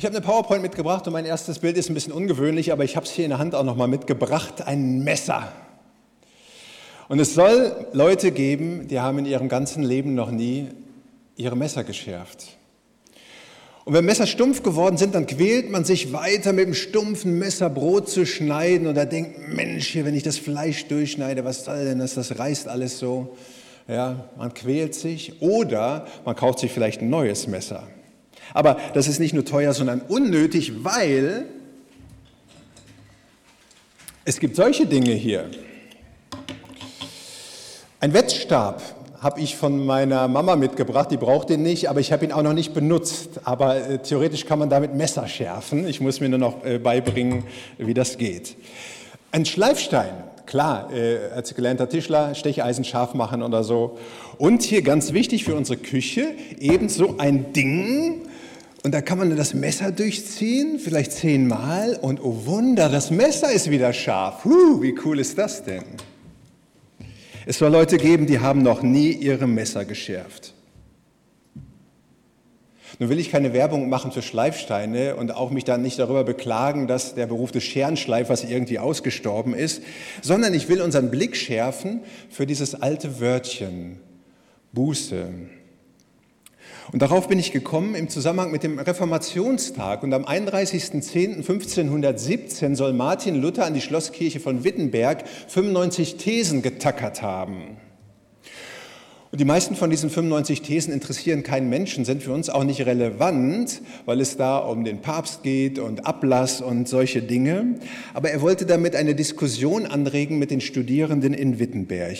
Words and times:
Ich 0.00 0.06
habe 0.06 0.16
eine 0.16 0.24
PowerPoint 0.24 0.62
mitgebracht 0.62 1.06
und 1.08 1.12
mein 1.12 1.26
erstes 1.26 1.58
Bild 1.58 1.76
ist 1.76 1.90
ein 1.90 1.94
bisschen 1.94 2.14
ungewöhnlich, 2.14 2.72
aber 2.72 2.84
ich 2.84 2.96
habe 2.96 3.04
es 3.04 3.12
hier 3.12 3.26
in 3.26 3.32
der 3.32 3.38
Hand 3.38 3.54
auch 3.54 3.64
nochmal 3.64 3.86
mitgebracht, 3.86 4.66
ein 4.66 5.00
Messer. 5.00 5.52
Und 7.10 7.20
es 7.20 7.34
soll 7.34 7.86
Leute 7.92 8.30
geben, 8.30 8.88
die 8.88 8.98
haben 8.98 9.18
in 9.18 9.26
ihrem 9.26 9.50
ganzen 9.50 9.82
Leben 9.82 10.14
noch 10.14 10.30
nie 10.30 10.68
ihre 11.36 11.54
Messer 11.54 11.84
geschärft. 11.84 12.56
Und 13.84 13.92
wenn 13.92 14.06
Messer 14.06 14.26
stumpf 14.26 14.62
geworden 14.62 14.96
sind, 14.96 15.14
dann 15.14 15.26
quält 15.26 15.70
man 15.70 15.84
sich 15.84 16.14
weiter 16.14 16.54
mit 16.54 16.64
dem 16.64 16.74
stumpfen 16.74 17.38
Messer 17.38 17.68
Brot 17.68 18.08
zu 18.08 18.24
schneiden 18.24 18.86
und 18.86 18.94
da 18.94 19.04
denkt, 19.04 19.54
Mensch, 19.54 19.94
wenn 19.96 20.14
ich 20.14 20.22
das 20.22 20.38
Fleisch 20.38 20.86
durchschneide, 20.86 21.44
was 21.44 21.66
soll 21.66 21.84
denn 21.84 21.98
das, 21.98 22.14
das 22.14 22.38
reißt 22.38 22.68
alles 22.68 22.98
so. 22.98 23.36
Ja, 23.86 24.30
man 24.38 24.54
quält 24.54 24.94
sich 24.94 25.42
oder 25.42 26.06
man 26.24 26.36
kauft 26.36 26.60
sich 26.60 26.72
vielleicht 26.72 27.02
ein 27.02 27.10
neues 27.10 27.46
Messer. 27.46 27.86
Aber 28.54 28.78
das 28.94 29.08
ist 29.08 29.20
nicht 29.20 29.34
nur 29.34 29.44
teuer, 29.44 29.72
sondern 29.72 30.00
unnötig, 30.00 30.84
weil 30.84 31.46
es 34.24 34.38
gibt 34.38 34.56
solche 34.56 34.86
Dinge 34.86 35.12
hier. 35.12 35.50
Ein 38.00 38.12
Wettstab 38.14 38.82
habe 39.20 39.40
ich 39.40 39.56
von 39.56 39.84
meiner 39.84 40.26
Mama 40.28 40.56
mitgebracht, 40.56 41.10
die 41.10 41.18
braucht 41.18 41.50
den 41.50 41.62
nicht, 41.62 41.90
aber 41.90 42.00
ich 42.00 42.10
habe 42.12 42.24
ihn 42.24 42.32
auch 42.32 42.42
noch 42.42 42.54
nicht 42.54 42.72
benutzt. 42.72 43.40
Aber 43.44 43.76
äh, 43.76 43.98
theoretisch 43.98 44.46
kann 44.46 44.58
man 44.58 44.70
damit 44.70 44.94
Messer 44.94 45.28
schärfen. 45.28 45.86
Ich 45.86 46.00
muss 46.00 46.20
mir 46.20 46.30
nur 46.30 46.38
noch 46.38 46.64
äh, 46.64 46.78
beibringen, 46.78 47.44
wie 47.76 47.92
das 47.92 48.16
geht. 48.16 48.56
Ein 49.30 49.44
Schleifstein, 49.44 50.12
klar, 50.50 50.92
äh, 50.92 51.30
als 51.34 51.54
gelernter 51.54 51.88
Tischler, 51.88 52.34
Stecheisen 52.34 52.84
scharf 52.84 53.14
machen 53.14 53.42
oder 53.42 53.64
so. 53.64 53.96
Und 54.36 54.62
hier 54.62 54.82
ganz 54.82 55.12
wichtig 55.12 55.44
für 55.44 55.54
unsere 55.54 55.78
Küche, 55.78 56.34
ebenso 56.58 57.16
ein 57.18 57.52
Ding, 57.52 58.22
und 58.82 58.92
da 58.92 59.00
kann 59.00 59.18
man 59.18 59.36
das 59.36 59.54
Messer 59.54 59.92
durchziehen, 59.92 60.78
vielleicht 60.78 61.12
zehnmal, 61.12 61.98
und 62.00 62.22
oh 62.22 62.46
Wunder, 62.46 62.88
das 62.88 63.10
Messer 63.10 63.52
ist 63.52 63.70
wieder 63.70 63.92
scharf. 63.92 64.44
Huh, 64.44 64.82
wie 64.82 64.94
cool 65.04 65.20
ist 65.20 65.38
das 65.38 65.62
denn? 65.62 65.84
Es 67.46 67.58
soll 67.58 67.70
Leute 67.70 67.96
geben, 67.96 68.26
die 68.26 68.40
haben 68.40 68.62
noch 68.62 68.82
nie 68.82 69.12
ihre 69.12 69.46
Messer 69.46 69.84
geschärft. 69.84 70.54
Nun 72.98 73.08
will 73.08 73.18
ich 73.18 73.30
keine 73.30 73.52
Werbung 73.52 73.88
machen 73.88 74.12
für 74.12 74.22
Schleifsteine 74.22 75.16
und 75.16 75.34
auch 75.34 75.50
mich 75.50 75.64
dann 75.64 75.82
nicht 75.82 75.98
darüber 75.98 76.24
beklagen, 76.24 76.86
dass 76.86 77.14
der 77.14 77.26
Beruf 77.26 77.52
des 77.52 77.64
Scherenschleifers 77.64 78.44
irgendwie 78.44 78.78
ausgestorben 78.78 79.54
ist, 79.54 79.82
sondern 80.22 80.54
ich 80.54 80.68
will 80.68 80.82
unseren 80.82 81.10
Blick 81.10 81.36
schärfen 81.36 82.02
für 82.28 82.46
dieses 82.46 82.74
alte 82.74 83.20
Wörtchen 83.20 83.98
Buße. 84.72 85.28
Und 86.92 87.02
darauf 87.02 87.28
bin 87.28 87.38
ich 87.38 87.52
gekommen 87.52 87.94
im 87.94 88.08
Zusammenhang 88.08 88.50
mit 88.50 88.64
dem 88.64 88.80
Reformationstag. 88.80 90.02
Und 90.02 90.12
am 90.12 90.24
31.10.1517 90.24 92.74
soll 92.74 92.92
Martin 92.92 93.40
Luther 93.40 93.64
an 93.64 93.74
die 93.74 93.80
Schlosskirche 93.80 94.40
von 94.40 94.64
Wittenberg 94.64 95.22
95 95.48 96.16
Thesen 96.16 96.62
getackert 96.62 97.22
haben. 97.22 97.76
Und 99.32 99.40
die 99.40 99.44
meisten 99.44 99.76
von 99.76 99.90
diesen 99.90 100.10
95 100.10 100.62
Thesen 100.62 100.92
interessieren 100.92 101.44
keinen 101.44 101.68
Menschen, 101.68 102.04
sind 102.04 102.24
für 102.24 102.32
uns 102.32 102.50
auch 102.50 102.64
nicht 102.64 102.84
relevant, 102.84 103.80
weil 104.04 104.20
es 104.20 104.36
da 104.36 104.58
um 104.58 104.84
den 104.84 105.02
Papst 105.02 105.44
geht 105.44 105.78
und 105.78 106.04
Ablass 106.04 106.60
und 106.60 106.88
solche 106.88 107.22
Dinge. 107.22 107.76
Aber 108.12 108.32
er 108.32 108.40
wollte 108.40 108.66
damit 108.66 108.96
eine 108.96 109.14
Diskussion 109.14 109.86
anregen 109.86 110.40
mit 110.40 110.50
den 110.50 110.60
Studierenden 110.60 111.32
in 111.32 111.60
Wittenberg. 111.60 112.16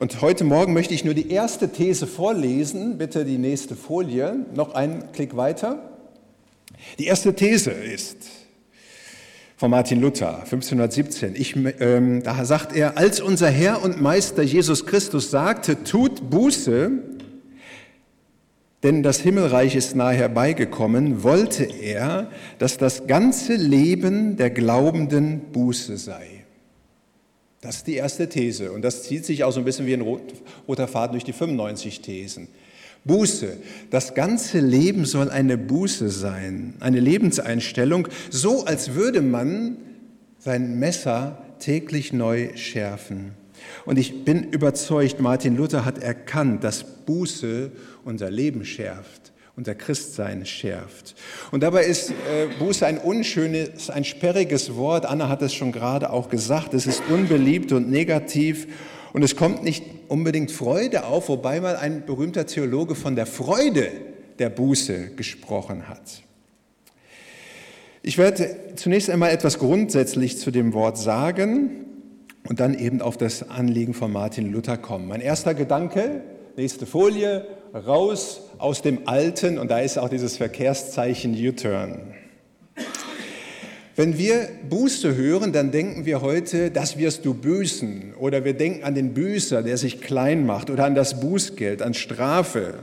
Und 0.00 0.20
heute 0.20 0.44
Morgen 0.44 0.74
möchte 0.74 0.92
ich 0.92 1.02
nur 1.02 1.14
die 1.14 1.30
erste 1.30 1.70
These 1.70 2.06
vorlesen. 2.06 2.98
Bitte 2.98 3.24
die 3.24 3.38
nächste 3.38 3.74
Folie. 3.74 4.44
Noch 4.54 4.74
einen 4.74 5.12
Klick 5.12 5.38
weiter. 5.38 5.90
Die 6.98 7.06
erste 7.06 7.34
These 7.34 7.70
ist, 7.70 8.18
von 9.60 9.70
Martin 9.70 10.00
Luther, 10.00 10.38
1517. 10.38 11.34
Ich, 11.36 11.54
ähm, 11.54 12.22
da 12.22 12.46
sagt 12.46 12.74
er, 12.74 12.96
als 12.96 13.20
unser 13.20 13.50
Herr 13.50 13.82
und 13.82 14.00
Meister 14.00 14.42
Jesus 14.42 14.86
Christus 14.86 15.30
sagte, 15.30 15.84
tut 15.84 16.30
Buße, 16.30 16.92
denn 18.82 19.02
das 19.02 19.20
Himmelreich 19.20 19.76
ist 19.76 19.94
nahe 19.94 20.14
herbeigekommen, 20.14 21.22
wollte 21.22 21.64
er, 21.64 22.30
dass 22.58 22.78
das 22.78 23.06
ganze 23.06 23.52
Leben 23.52 24.38
der 24.38 24.48
Glaubenden 24.48 25.52
Buße 25.52 25.98
sei. 25.98 26.46
Das 27.60 27.76
ist 27.76 27.86
die 27.86 27.96
erste 27.96 28.30
These 28.30 28.72
und 28.72 28.80
das 28.80 29.02
zieht 29.02 29.26
sich 29.26 29.44
auch 29.44 29.52
so 29.52 29.60
ein 29.60 29.66
bisschen 29.66 29.84
wie 29.84 29.92
ein 29.92 30.06
roter 30.66 30.88
Faden 30.88 31.12
durch 31.12 31.24
die 31.24 31.34
95 31.34 32.00
Thesen. 32.00 32.48
Buße. 33.04 33.56
Das 33.90 34.14
ganze 34.14 34.60
Leben 34.60 35.04
soll 35.04 35.30
eine 35.30 35.56
Buße 35.56 36.10
sein, 36.10 36.74
eine 36.80 37.00
Lebenseinstellung, 37.00 38.08
so 38.30 38.64
als 38.64 38.94
würde 38.94 39.22
man 39.22 39.76
sein 40.38 40.78
Messer 40.78 41.38
täglich 41.58 42.12
neu 42.12 42.56
schärfen. 42.56 43.32
Und 43.84 43.98
ich 43.98 44.24
bin 44.24 44.44
überzeugt, 44.44 45.20
Martin 45.20 45.56
Luther 45.56 45.84
hat 45.84 45.98
erkannt, 45.98 46.64
dass 46.64 46.84
Buße 46.84 47.70
unser 48.04 48.30
Leben 48.30 48.64
schärft, 48.64 49.32
unser 49.56 49.74
Christsein 49.74 50.46
schärft. 50.46 51.14
Und 51.50 51.62
dabei 51.62 51.84
ist 51.84 52.10
äh, 52.10 52.48
Buße 52.58 52.86
ein 52.86 52.98
unschönes, 52.98 53.90
ein 53.90 54.04
sperriges 54.04 54.74
Wort. 54.76 55.06
Anna 55.06 55.28
hat 55.28 55.42
es 55.42 55.54
schon 55.54 55.72
gerade 55.72 56.10
auch 56.10 56.28
gesagt. 56.28 56.74
Es 56.74 56.86
ist 56.86 57.02
unbeliebt 57.08 57.72
und 57.72 57.90
negativ 57.90 58.66
und 59.12 59.22
es 59.22 59.36
kommt 59.36 59.62
nicht 59.62 59.84
unbedingt 60.08 60.50
Freude 60.50 61.04
auf, 61.04 61.28
wobei 61.28 61.60
mal 61.60 61.76
ein 61.76 62.04
berühmter 62.06 62.46
Theologe 62.46 62.94
von 62.94 63.16
der 63.16 63.26
Freude 63.26 63.90
der 64.38 64.50
Buße 64.50 65.10
gesprochen 65.16 65.88
hat. 65.88 66.22
Ich 68.02 68.16
werde 68.16 68.74
zunächst 68.76 69.10
einmal 69.10 69.30
etwas 69.30 69.58
grundsätzlich 69.58 70.38
zu 70.38 70.50
dem 70.50 70.72
Wort 70.72 70.96
sagen 70.96 71.84
und 72.48 72.58
dann 72.58 72.78
eben 72.78 73.02
auf 73.02 73.18
das 73.18 73.50
Anliegen 73.50 73.92
von 73.92 74.10
Martin 74.10 74.50
Luther 74.50 74.78
kommen. 74.78 75.06
Mein 75.06 75.20
erster 75.20 75.52
Gedanke, 75.52 76.22
nächste 76.56 76.86
Folie, 76.86 77.46
raus 77.74 78.42
aus 78.58 78.80
dem 78.82 79.06
Alten 79.06 79.58
und 79.58 79.70
da 79.70 79.80
ist 79.80 79.98
auch 79.98 80.08
dieses 80.08 80.38
Verkehrszeichen 80.38 81.34
U-Turn. 81.34 82.14
Wenn 84.00 84.16
wir 84.16 84.48
Buße 84.70 85.14
hören, 85.14 85.52
dann 85.52 85.72
denken 85.72 86.06
wir 86.06 86.22
heute, 86.22 86.70
das 86.70 86.96
wirst 86.96 87.26
du 87.26 87.34
büßen. 87.34 88.14
Oder 88.18 88.46
wir 88.46 88.54
denken 88.54 88.82
an 88.82 88.94
den 88.94 89.12
Büßer, 89.12 89.62
der 89.62 89.76
sich 89.76 90.00
klein 90.00 90.46
macht. 90.46 90.70
Oder 90.70 90.86
an 90.86 90.94
das 90.94 91.20
Bußgeld, 91.20 91.82
an 91.82 91.92
Strafe. 91.92 92.78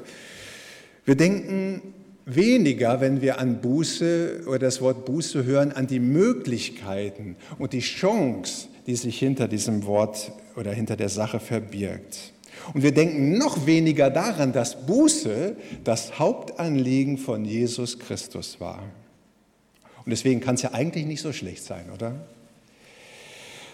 Wir 1.06 1.16
denken 1.16 1.82
weniger, 2.28 3.02
wenn 3.02 3.24
wir 3.24 3.40
an 3.40 3.62
Buße 3.62 4.44
oder 4.46 4.60
das 4.60 4.80
Wort 4.80 5.06
Buße 5.06 5.44
hören, 5.44 5.72
an 5.72 5.88
die 5.88 6.00
Möglichkeiten 6.00 7.36
und 7.58 7.74
die 7.74 7.80
Chance, 7.80 8.68
die 8.86 8.96
sich 8.96 9.18
hinter 9.18 9.48
diesem 9.48 9.88
Wort 9.88 10.32
oder 10.56 10.72
hinter 10.72 10.98
der 10.98 11.10
Sache 11.10 11.40
verbirgt. 11.40 12.32
Und 12.76 12.84
wir 12.84 12.92
denken 12.92 13.40
noch 13.40 13.66
weniger 13.66 14.12
daran, 14.12 14.54
dass 14.54 14.86
Buße 14.86 15.56
das 15.84 16.20
Hauptanliegen 16.20 17.18
von 17.18 17.44
Jesus 17.44 17.98
Christus 17.98 18.60
war. 18.60 18.84
Und 20.08 20.12
deswegen 20.12 20.40
kann 20.40 20.56
es 20.56 20.62
ja 20.62 20.72
eigentlich 20.72 21.06
nicht 21.06 21.20
so 21.20 21.34
schlecht 21.34 21.66
sein, 21.66 21.88
oder? 21.94 22.16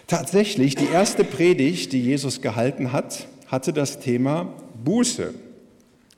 Tatsächlich, 0.08 0.74
die 0.74 0.88
erste 0.88 1.22
Predigt, 1.22 1.92
die 1.92 2.02
Jesus 2.02 2.40
gehalten 2.40 2.90
hat, 2.90 3.28
hatte 3.46 3.72
das 3.72 4.00
Thema 4.00 4.52
Buße. 4.82 5.32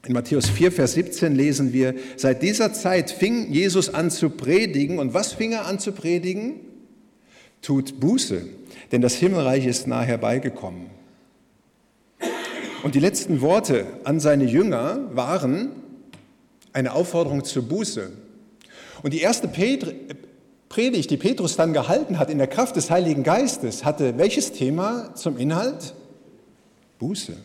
In 0.06 0.15
Matthäus 0.15 0.49
4, 0.49 0.72
Vers 0.72 0.94
17 0.94 1.34
lesen 1.34 1.75
wir, 1.75 1.94
seit 2.16 2.41
dieser 2.41 2.72
Zeit 2.72 3.10
fing 3.10 3.53
Jesus 3.53 3.93
an 3.93 4.10
zu 4.10 4.31
predigen. 4.31 5.00
Und 5.00 5.12
was 5.12 5.34
fing 5.34 5.53
er 5.53 5.66
an 5.66 5.78
zu 5.78 5.93
predigen? 5.93 6.60
Tut 7.60 8.00
Buße, 8.00 8.41
denn 8.93 9.03
das 9.03 9.16
Himmelreich 9.16 9.66
ist 9.66 9.87
nahe 9.87 10.06
herbeigekommen. 10.06 10.87
Und 12.83 12.94
die 12.94 13.00
letzten 13.00 13.43
Worte 13.43 13.84
an 14.04 14.19
seine 14.19 14.44
Jünger 14.44 15.10
waren 15.12 15.72
eine 16.72 16.94
Aufforderung 16.94 17.44
zur 17.44 17.69
Buße. 17.69 18.12
Und 19.06 19.12
die 19.12 19.21
erste 19.21 19.47
Predigt, 19.47 21.10
die 21.13 21.16
Petrus 21.16 21.54
dann 21.54 21.72
gehalten 21.72 22.19
hat 22.19 22.28
in 22.28 22.39
der 22.39 22.48
Kraft 22.48 22.75
des 22.75 22.91
Heiligen 22.91 23.22
Geistes, 23.22 23.84
hatte 23.84 24.19
welches 24.19 24.51
Thema 24.51 25.15
zum 25.15 25.39
Inhalt? 25.39 25.95
Buße. 26.98 27.36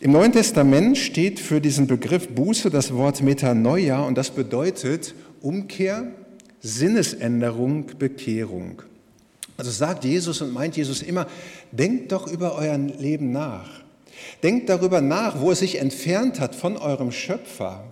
Im 0.00 0.12
Neuen 0.12 0.32
Testament 0.32 0.96
steht 0.96 1.40
für 1.40 1.60
diesen 1.60 1.86
Begriff 1.86 2.28
Buße 2.30 2.70
das 2.70 2.94
Wort 2.94 3.20
Metanoia 3.20 4.00
und 4.00 4.16
das 4.16 4.30
bedeutet 4.30 5.14
Umkehr, 5.42 6.10
Sinnesänderung, 6.62 7.84
Bekehrung. 7.98 8.80
Also 9.58 9.70
sagt 9.70 10.06
Jesus 10.06 10.40
und 10.40 10.54
meint 10.54 10.78
Jesus 10.78 11.02
immer, 11.02 11.26
denkt 11.70 12.12
doch 12.12 12.32
über 12.32 12.54
euer 12.54 12.78
Leben 12.78 13.30
nach. 13.30 13.68
Denkt 14.42 14.70
darüber 14.70 15.02
nach, 15.02 15.38
wo 15.42 15.50
es 15.50 15.58
sich 15.58 15.78
entfernt 15.78 16.40
hat 16.40 16.54
von 16.54 16.78
eurem 16.78 17.12
Schöpfer. 17.12 17.84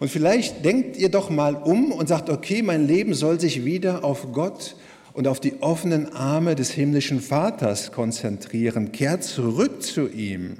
Und 0.00 0.10
vielleicht 0.10 0.64
denkt 0.64 0.96
ihr 0.96 1.08
doch 1.08 1.30
mal 1.30 1.54
um 1.54 1.92
und 1.92 2.08
sagt, 2.08 2.30
okay, 2.30 2.62
mein 2.62 2.86
Leben 2.86 3.14
soll 3.14 3.40
sich 3.40 3.64
wieder 3.64 4.04
auf 4.04 4.32
Gott 4.32 4.76
und 5.12 5.28
auf 5.28 5.40
die 5.40 5.62
offenen 5.62 6.12
Arme 6.12 6.54
des 6.54 6.70
himmlischen 6.70 7.20
Vaters 7.20 7.92
konzentrieren. 7.92 8.92
Kehrt 8.92 9.22
zurück 9.22 9.82
zu 9.82 10.08
ihm. 10.08 10.56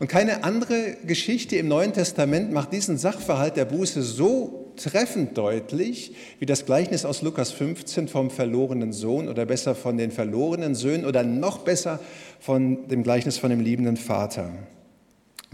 Und 0.00 0.08
keine 0.08 0.44
andere 0.44 0.96
Geschichte 1.06 1.56
im 1.56 1.68
Neuen 1.68 1.92
Testament 1.92 2.52
macht 2.52 2.72
diesen 2.72 2.98
Sachverhalt 2.98 3.56
der 3.56 3.64
Buße 3.64 4.02
so 4.02 4.72
treffend 4.76 5.38
deutlich 5.38 6.14
wie 6.40 6.46
das 6.46 6.66
Gleichnis 6.66 7.04
aus 7.04 7.22
Lukas 7.22 7.52
15 7.52 8.08
vom 8.08 8.30
verlorenen 8.30 8.92
Sohn 8.92 9.28
oder 9.28 9.46
besser 9.46 9.74
von 9.74 9.96
den 9.96 10.10
verlorenen 10.10 10.74
Söhnen 10.74 11.06
oder 11.06 11.22
noch 11.22 11.58
besser 11.58 12.00
von 12.40 12.88
dem 12.88 13.04
Gleichnis 13.04 13.38
von 13.38 13.50
dem 13.50 13.60
liebenden 13.60 13.96
Vater. 13.96 14.50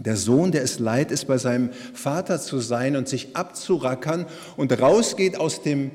Der 0.03 0.15
Sohn, 0.15 0.51
der 0.51 0.63
es 0.63 0.79
leid 0.79 1.11
ist, 1.11 1.27
bei 1.27 1.37
seinem 1.37 1.69
Vater 1.93 2.39
zu 2.39 2.59
sein 2.59 2.95
und 2.95 3.07
sich 3.07 3.35
abzurackern 3.35 4.25
und 4.57 4.81
rausgeht 4.81 5.39
aus 5.39 5.61
dem 5.61 5.91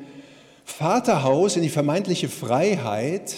Vaterhaus 0.65 1.57
in 1.57 1.63
die 1.63 1.69
vermeintliche 1.69 2.29
Freiheit. 2.29 3.35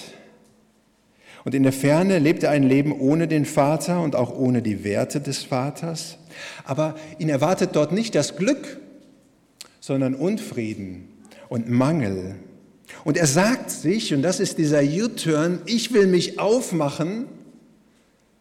Und 1.45 1.55
in 1.55 1.63
der 1.63 1.73
Ferne 1.73 2.19
lebt 2.19 2.43
er 2.43 2.51
ein 2.51 2.65
Leben 2.65 2.93
ohne 2.93 3.29
den 3.29 3.47
Vater 3.47 4.03
und 4.03 4.15
auch 4.15 4.37
ohne 4.37 4.61
die 4.61 4.85
Werte 4.85 5.21
des 5.21 5.43
Vaters. 5.43 6.19
Aber 6.65 6.97
ihn 7.19 7.31
erwartet 7.31 7.71
dort 7.73 7.93
nicht 7.93 8.15
das 8.15 8.37
Glück, 8.37 8.79
sondern 9.81 10.15
Unfrieden 10.15 11.09
und 11.49 11.71
Mangel. 11.71 12.35
Und 13.05 13.17
er 13.17 13.27
sagt 13.27 13.71
sich, 13.71 14.13
und 14.13 14.21
das 14.21 14.39
ist 14.39 14.59
dieser 14.59 14.83
U-Turn, 14.83 15.63
ich 15.65 15.95
will 15.95 16.07
mich 16.07 16.39
aufmachen 16.39 17.27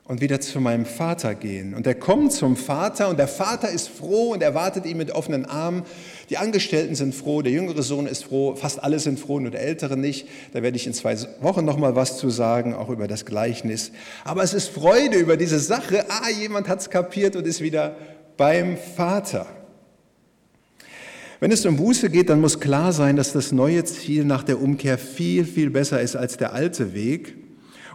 und 0.08 0.22
wieder 0.22 0.40
zu 0.40 0.62
meinem 0.62 0.86
Vater 0.86 1.36
gehen. 1.36 1.74
Und 1.74 1.86
er 1.86 1.96
kommt 1.96 2.32
zum 2.32 2.56
Vater 2.56 3.10
und 3.10 3.20
der 3.20 3.28
Vater 3.28 3.70
ist 3.70 3.90
froh 3.90 4.32
und 4.32 4.42
erwartet 4.42 4.86
ihn 4.86 4.98
mit 4.98 5.12
offenen 5.12 5.46
Armen. 5.46 5.84
Die 6.30 6.38
Angestellten 6.38 6.96
sind 6.96 7.14
froh, 7.14 7.42
der 7.42 7.52
jüngere 7.52 7.84
Sohn 7.84 8.08
ist 8.08 8.24
froh, 8.24 8.56
fast 8.56 8.82
alle 8.82 9.00
sind 9.00 9.20
froh, 9.20 9.40
nur 9.40 9.52
der 9.52 9.62
ältere 9.62 9.98
nicht. 9.98 10.28
Da 10.54 10.64
werde 10.64 10.78
ich 10.78 10.88
in 10.88 10.94
zwei 10.94 11.18
Wochen 11.42 11.66
noch 11.66 11.78
mal 11.78 11.96
was 11.96 12.18
zu 12.18 12.30
sagen, 12.30 12.74
auch 12.74 12.90
über 12.90 13.08
das 13.08 13.26
Gleichnis. 13.26 13.92
Aber 14.24 14.44
es 14.44 14.54
ist 14.54 14.70
Freude 14.70 15.18
über 15.18 15.36
diese 15.36 15.60
Sache. 15.60 16.06
Ah, 16.10 16.30
jemand 16.30 16.70
hat 16.70 16.80
es 16.80 16.90
kapiert 16.90 17.36
und 17.36 17.46
ist 17.46 17.60
wieder 17.60 17.98
beim 18.38 18.78
Vater. 18.78 19.46
Wenn 21.42 21.52
es 21.52 21.66
um 21.66 21.76
Buße 21.76 22.10
geht, 22.10 22.30
dann 22.30 22.40
muss 22.40 22.62
klar 22.62 22.94
sein, 22.94 23.18
dass 23.18 23.34
das 23.34 23.52
neue 23.52 23.84
Ziel 23.84 24.24
nach 24.24 24.44
der 24.44 24.60
Umkehr 24.62 24.98
viel, 24.98 25.46
viel 25.46 25.70
besser 25.70 26.02
ist 26.02 26.16
als 26.16 26.38
der 26.38 26.54
alte 26.54 26.94
Weg 26.94 27.36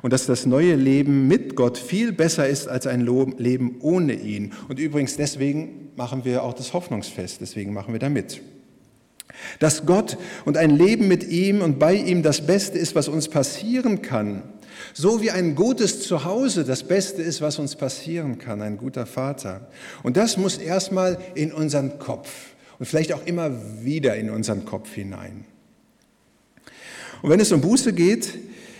und 0.02 0.12
dass 0.12 0.26
das 0.26 0.46
neue 0.46 0.75
Leben 0.75 1.28
mit 1.28 1.54
Gott 1.54 1.78
viel 1.78 2.12
besser 2.12 2.46
ist 2.46 2.69
als 2.69 2.87
ein 2.87 3.06
Leben 3.38 3.76
ohne 3.81 4.14
ihn. 4.14 4.52
Und 4.69 4.78
übrigens 4.78 5.16
deswegen 5.16 5.90
machen 5.96 6.25
wir 6.25 6.43
auch 6.43 6.54
das 6.54 6.72
Hoffnungsfest, 6.72 7.40
deswegen 7.40 7.72
machen 7.72 7.94
wir 7.94 8.00
da 8.00 8.08
mit. 8.08 8.43
Dass 9.60 9.87
Gott 9.87 10.19
und 10.44 10.56
ein 10.56 10.70
Leben 10.70 11.08
mit 11.08 11.28
ihm 11.28 11.62
und 11.62 11.78
bei 11.78 11.94
ihm 11.94 12.22
das 12.22 12.46
Beste 12.46 12.78
ist, 12.78 12.94
was 12.94 13.08
uns 13.08 13.28
passieren 13.28 14.02
kann. 14.02 14.43
So 14.93 15.22
wie 15.22 15.31
ein 15.31 15.54
gutes 15.54 16.02
Zuhause 16.02 16.64
das 16.64 16.82
Beste 16.82 17.22
ist, 17.22 17.40
was 17.40 17.58
uns 17.58 17.76
passieren 17.76 18.38
kann, 18.38 18.60
ein 18.60 18.76
guter 18.76 19.06
Vater. 19.06 19.69
Und 20.02 20.16
das 20.16 20.37
muss 20.37 20.58
erstmal 20.58 21.19
in 21.34 21.52
unseren 21.52 21.98
Kopf 21.98 22.50
und 22.78 22.87
vielleicht 22.87 23.12
auch 23.12 23.25
immer 23.25 23.52
wieder 23.82 24.16
in 24.16 24.31
unseren 24.31 24.64
Kopf 24.64 24.93
hinein. 24.93 25.44
Und 27.22 27.31
wenn 27.31 27.40
es 27.40 27.52
um 27.52 27.60
Buße 27.60 27.93
geht, 27.93 28.34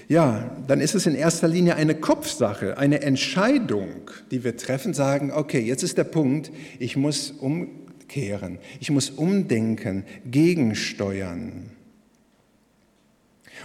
ja, 0.09 0.57
dann 0.67 0.81
ist 0.81 0.95
es 0.95 1.07
in 1.07 1.15
erster 1.15 1.49
Linie 1.49 1.77
eine 1.77 1.95
Kopfsache, 1.95 2.79
eine 2.79 3.03
Entscheidung, 3.03 4.11
die 4.31 4.45
wir 4.45 4.57
treffen, 4.57 4.95
sagen, 4.95 5.33
okay, 5.33 5.61
jetzt 5.61 5.83
ist 5.83 5.99
der 5.99 6.05
Punkt, 6.05 6.51
ich 6.79 6.97
muss 6.97 7.31
umkehren, 7.31 8.59
ich 8.81 8.91
muss 8.91 9.11
umdenken, 9.11 10.05
gegensteuern. 10.25 11.71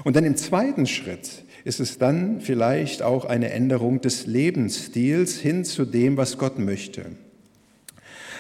Und 0.04 0.16
dann 0.16 0.26
im 0.26 0.36
zweiten 0.36 0.86
Schritt 0.86 1.44
ist 1.64 1.80
es 1.80 1.98
dann 1.98 2.40
vielleicht 2.40 3.02
auch 3.02 3.26
eine 3.26 3.52
Änderung 3.52 4.00
des 4.02 4.26
Lebensstils 4.26 5.38
hin 5.38 5.66
zu 5.66 5.86
dem, 5.86 6.18
was 6.18 6.38
Gott 6.38 6.60
möchte. 6.60 7.06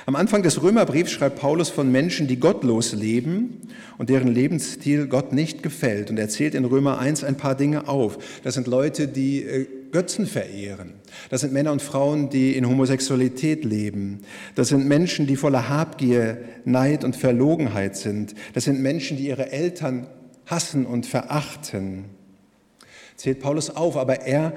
Am 0.07 0.15
Anfang 0.15 0.41
des 0.41 0.63
Römerbriefs 0.63 1.11
schreibt 1.11 1.37
Paulus 1.37 1.69
von 1.69 1.91
Menschen, 1.91 2.27
die 2.27 2.39
gottlos 2.39 2.93
leben 2.93 3.67
und 3.97 4.09
deren 4.09 4.29
Lebensstil 4.29 5.07
Gott 5.07 5.33
nicht 5.33 5.63
gefällt. 5.63 6.09
Und 6.09 6.17
er 6.17 6.29
zählt 6.29 6.55
in 6.55 6.63
Römer 6.63 6.97
1 6.97 7.25
ein 7.25 7.35
paar 7.35 7.55
Dinge 7.55 7.89
auf. 7.89 8.17
Das 8.41 8.53
sind 8.53 8.67
Leute, 8.67 9.09
die 9.09 9.43
äh, 9.43 9.67
Götzen 9.91 10.25
verehren. 10.25 10.93
Das 11.29 11.41
sind 11.41 11.51
Männer 11.51 11.73
und 11.73 11.81
Frauen, 11.81 12.29
die 12.29 12.55
in 12.55 12.69
Homosexualität 12.69 13.65
leben. 13.65 14.21
Das 14.55 14.69
sind 14.69 14.87
Menschen, 14.87 15.27
die 15.27 15.35
voller 15.35 15.67
Habgier, 15.67 16.37
Neid 16.63 17.03
und 17.03 17.17
Verlogenheit 17.17 17.97
sind. 17.97 18.33
Das 18.53 18.63
sind 18.63 18.79
Menschen, 18.79 19.17
die 19.17 19.27
ihre 19.27 19.51
Eltern 19.51 20.07
hassen 20.45 20.85
und 20.85 21.05
verachten. 21.05 22.05
Zählt 23.17 23.41
Paulus 23.41 23.71
auf, 23.71 23.97
aber 23.97 24.21
er 24.21 24.53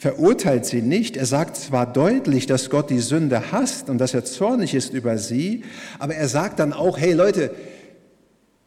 verurteilt 0.00 0.64
sie 0.64 0.80
nicht. 0.80 1.18
Er 1.18 1.26
sagt 1.26 1.58
zwar 1.58 1.84
deutlich, 1.92 2.46
dass 2.46 2.70
Gott 2.70 2.88
die 2.88 3.00
Sünde 3.00 3.52
hasst 3.52 3.90
und 3.90 3.98
dass 3.98 4.14
er 4.14 4.24
zornig 4.24 4.74
ist 4.74 4.94
über 4.94 5.18
sie, 5.18 5.62
aber 5.98 6.14
er 6.14 6.26
sagt 6.26 6.58
dann 6.58 6.72
auch, 6.72 6.96
hey 6.96 7.12
Leute, 7.12 7.50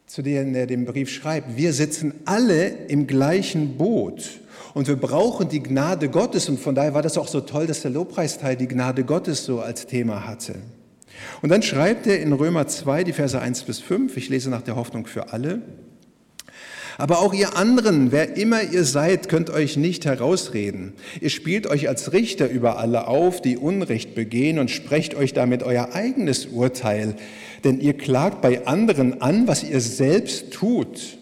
zu 0.05 0.21
denen 0.21 0.53
er 0.53 0.67
den 0.67 0.85
Brief 0.85 1.09
schreibt, 1.09 1.57
wir 1.57 1.73
sitzen 1.73 2.13
alle 2.25 2.67
im 2.87 3.07
gleichen 3.07 3.79
Boot 3.79 4.41
und 4.75 4.87
wir 4.87 4.95
brauchen 4.95 5.49
die 5.49 5.63
Gnade 5.63 6.09
Gottes 6.09 6.49
und 6.49 6.59
von 6.59 6.75
daher 6.75 6.93
war 6.93 7.01
das 7.01 7.17
auch 7.17 7.27
so 7.27 7.41
toll, 7.41 7.65
dass 7.65 7.81
der 7.81 7.89
Lobpreisteil 7.89 8.55
die 8.55 8.67
Gnade 8.67 9.03
Gottes 9.03 9.43
so 9.43 9.59
als 9.59 9.87
Thema 9.87 10.27
hatte. 10.27 10.53
Und 11.41 11.49
dann 11.49 11.63
schreibt 11.63 12.05
er 12.05 12.19
in 12.19 12.31
Römer 12.31 12.67
2, 12.67 13.05
die 13.05 13.13
Verse 13.13 13.41
1 13.41 13.63
bis 13.63 13.79
5, 13.79 14.15
ich 14.17 14.29
lese 14.29 14.51
nach 14.51 14.61
der 14.61 14.75
Hoffnung 14.75 15.07
für 15.07 15.33
alle, 15.33 15.63
aber 16.97 17.19
auch 17.19 17.33
ihr 17.33 17.55
anderen, 17.55 18.11
wer 18.11 18.37
immer 18.37 18.61
ihr 18.63 18.83
seid, 18.83 19.29
könnt 19.29 19.49
euch 19.49 19.77
nicht 19.77 20.05
herausreden. 20.05 20.93
Ihr 21.21 21.29
spielt 21.29 21.67
euch 21.67 21.87
als 21.87 22.13
Richter 22.13 22.49
über 22.49 22.77
alle 22.77 23.07
auf, 23.07 23.41
die 23.41 23.57
Unrecht 23.57 24.15
begehen 24.15 24.59
und 24.59 24.71
sprecht 24.71 25.15
euch 25.15 25.33
damit 25.33 25.63
euer 25.63 25.93
eigenes 25.93 26.45
Urteil, 26.45 27.15
denn 27.63 27.79
ihr 27.79 27.93
klagt 27.93 28.41
bei 28.41 28.65
anderen 28.67 29.21
an, 29.21 29.47
was 29.47 29.63
ihr 29.63 29.81
selbst 29.81 30.51
tut. 30.51 31.17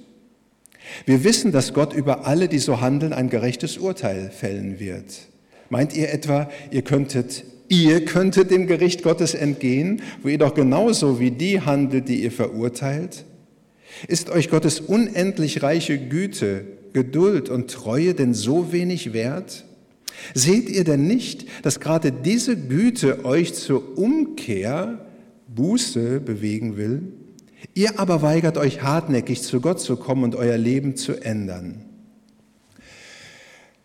Wir 1.06 1.24
wissen, 1.24 1.52
dass 1.52 1.74
Gott 1.74 1.94
über 1.94 2.28
alle, 2.28 2.48
die 2.48 2.60
so 2.60 2.82
handeln, 2.82 3.14
ein 3.14 3.30
gerechtes 3.30 3.78
Urteil 3.78 4.30
fällen 4.30 4.80
wird. 4.80 5.28
Meint 5.70 5.96
ihr 5.96 6.12
etwa, 6.12 6.50
ihr 6.72 6.82
könntet 6.82 7.46
Ihr 7.72 8.04
könntet 8.04 8.52
dem 8.52 8.68
Gericht 8.68 9.02
Gottes 9.02 9.34
entgehen, 9.34 10.02
wo 10.22 10.28
ihr 10.28 10.38
doch 10.38 10.54
genauso 10.54 11.22
wie 11.22 11.32
die 11.32 11.62
handelt, 11.62 12.10
die 12.10 12.22
ihr 12.22 12.32
verurteilt? 12.34 13.24
Ist 14.08 14.30
euch 14.30 14.50
Gottes 14.50 14.80
unendlich 14.80 15.64
reiche 15.64 15.98
Güte, 15.98 16.66
Geduld 16.94 17.50
und 17.50 17.72
Treue 17.72 18.14
denn 18.14 18.34
so 18.34 18.72
wenig 18.72 19.14
wert? 19.14 19.66
Seht 20.34 20.70
ihr 20.70 20.84
denn 20.84 21.08
nicht, 21.08 21.46
dass 21.64 21.80
gerade 21.80 22.12
diese 22.12 22.58
Güte 22.58 23.26
euch 23.26 23.54
zur 23.54 23.98
Umkehr, 23.98 25.06
Buße 25.48 26.20
bewegen 26.20 26.78
will? 26.78 27.02
Ihr 27.74 28.00
aber 28.00 28.22
weigert 28.22 28.58
euch 28.58 28.82
hartnäckig 28.82 29.42
zu 29.42 29.62
Gott 29.62 29.80
zu 29.80 29.96
kommen 29.96 30.24
und 30.24 30.36
euer 30.36 30.58
Leben 30.58 30.96
zu 30.96 31.14
ändern. 31.14 31.86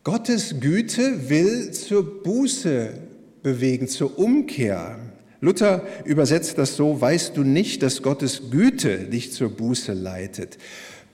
Gottes 0.05 0.61
Güte 0.61 1.29
will 1.29 1.73
zur 1.73 2.23
Buße 2.23 2.95
bewegen, 3.43 3.89
zur 3.89 4.19
Umkehr. 4.19 4.99
Luther 5.47 5.83
übersetzt 6.05 6.59
das 6.59 6.75
so, 6.75 7.01
weißt 7.01 7.37
du 7.37 7.45
nicht, 7.45 7.83
dass 7.85 8.03
Gottes 8.03 8.51
Güte 8.51 9.05
dich 9.05 9.33
zur 9.33 9.49
Buße 9.49 9.93
leitet. 9.93 10.59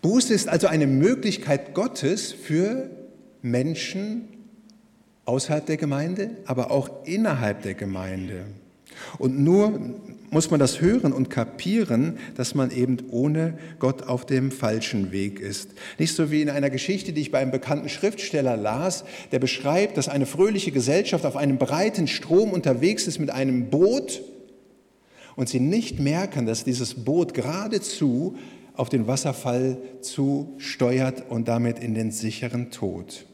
Buße 0.01 0.33
ist 0.33 0.49
also 0.49 0.69
eine 0.69 0.87
Möglichkeit 0.87 1.75
Gottes 1.75 2.33
für 2.33 2.91
Menschen 3.43 4.29
außerhalb 5.27 5.67
der 5.67 5.77
Gemeinde, 5.77 6.31
aber 6.47 6.71
auch 6.71 7.05
innerhalb 7.05 7.63
der 7.63 7.75
Gemeinde. 7.75 8.47
Und 9.19 9.39
nur 9.39 9.79
muss 10.33 10.51
man 10.51 10.59
das 10.59 10.81
hören 10.81 11.13
und 11.13 11.29
kapieren, 11.29 12.19
dass 12.37 12.55
man 12.55 12.71
eben 12.71 12.97
ohne 13.11 13.59
Gott 13.79 14.05
auf 14.05 14.25
dem 14.25 14.51
falschen 14.51 15.13
Weg 15.13 15.39
ist. 15.39 15.71
Nicht 15.99 16.17
so 16.17 16.31
wie 16.31 16.41
in 16.41 16.49
einer 16.49 16.71
Geschichte, 16.71 17.13
die 17.13 17.21
ich 17.21 17.31
bei 17.31 17.39
einem 17.39 17.51
bekannten 17.51 17.91
Schriftsteller 17.91 18.57
las, 18.57 19.05
der 19.31 19.39
beschreibt, 19.39 19.99
dass 19.99 20.09
eine 20.09 20.25
fröhliche 20.25 20.73
Gesellschaft 20.73 21.27
auf 21.27 21.37
einem 21.37 21.59
breiten 21.59 22.09
Strom 22.09 22.51
unterwegs 22.51 23.07
ist 23.07 23.19
mit 23.19 23.31
einem 23.31 23.69
Boot 23.69 24.23
und 25.37 25.51
sie 25.51 25.61
nicht 25.61 26.01
merken, 26.01 26.47
dass 26.47 26.65
dieses 26.65 27.05
Boot 27.05 27.35
geradezu 27.35 28.37
auf 28.75 28.89
den 28.89 29.07
Wasserfall 29.07 29.77
zusteuert 30.01 31.25
und 31.29 31.47
damit 31.47 31.79
in 31.79 31.93
den 31.95 32.11
sicheren 32.11 32.71
Tod. 32.71 33.27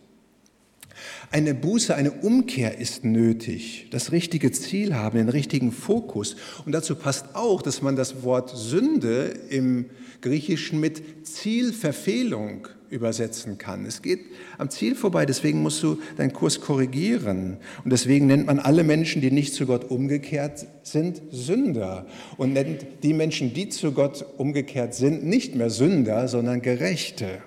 Eine 1.30 1.54
Buße, 1.54 1.94
eine 1.94 2.10
Umkehr 2.10 2.78
ist 2.78 3.04
nötig. 3.04 3.88
Das 3.90 4.12
richtige 4.12 4.50
Ziel 4.52 4.94
haben, 4.94 5.18
den 5.18 5.28
richtigen 5.28 5.72
Fokus. 5.72 6.36
Und 6.64 6.72
dazu 6.72 6.94
passt 6.94 7.34
auch, 7.34 7.62
dass 7.62 7.82
man 7.82 7.96
das 7.96 8.22
Wort 8.22 8.50
Sünde 8.56 9.34
im 9.50 9.86
Griechischen 10.20 10.80
mit 10.80 11.26
Zielverfehlung 11.26 12.68
übersetzen 12.90 13.58
kann. 13.58 13.84
Es 13.84 14.02
geht 14.02 14.20
am 14.56 14.70
Ziel 14.70 14.94
vorbei, 14.94 15.26
deswegen 15.26 15.62
musst 15.62 15.82
du 15.82 15.98
deinen 16.16 16.32
Kurs 16.32 16.60
korrigieren. 16.60 17.58
Und 17.84 17.92
deswegen 17.92 18.26
nennt 18.26 18.46
man 18.46 18.58
alle 18.58 18.84
Menschen, 18.84 19.20
die 19.20 19.30
nicht 19.30 19.54
zu 19.54 19.66
Gott 19.66 19.90
umgekehrt 19.90 20.66
sind, 20.82 21.22
Sünder. 21.30 22.06
Und 22.36 22.54
nennt 22.54 22.86
die 23.02 23.12
Menschen, 23.12 23.52
die 23.52 23.68
zu 23.68 23.92
Gott 23.92 24.24
umgekehrt 24.38 24.94
sind, 24.94 25.24
nicht 25.24 25.54
mehr 25.54 25.70
Sünder, 25.70 26.28
sondern 26.28 26.62
Gerechte. 26.62 27.42